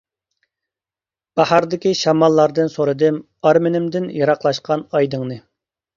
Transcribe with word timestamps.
باھاردىكى 1.39 1.93
شاماللاردىن 1.99 2.71
سورىدىم، 2.77 3.19
ئارمىنىمدىن 3.51 4.09
يىراقلاشقان 4.21 4.87
ئايدىڭنى. 4.93 5.43